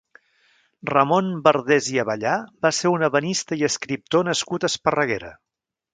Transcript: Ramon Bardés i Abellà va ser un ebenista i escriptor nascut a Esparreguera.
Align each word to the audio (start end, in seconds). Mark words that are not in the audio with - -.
Ramon 0.91 1.27
Bardés 1.47 1.89
i 1.97 2.01
Abellà 2.03 2.33
va 2.67 2.71
ser 2.77 2.95
un 2.95 3.07
ebenista 3.11 3.61
i 3.61 3.69
escriptor 3.69 4.29
nascut 4.31 4.67
a 4.69 4.75
Esparreguera. 4.75 5.31